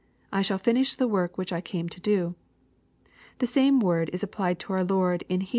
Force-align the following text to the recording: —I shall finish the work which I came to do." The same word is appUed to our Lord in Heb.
—I 0.33 0.41
shall 0.41 0.57
finish 0.57 0.95
the 0.95 1.07
work 1.07 1.37
which 1.37 1.53
I 1.53 1.61
came 1.61 1.87
to 1.89 1.99
do." 2.01 2.33
The 3.37 3.45
same 3.45 3.79
word 3.79 4.09
is 4.11 4.23
appUed 4.23 4.57
to 4.61 4.73
our 4.73 4.83
Lord 4.83 5.23
in 5.29 5.41
Heb. 5.41 5.49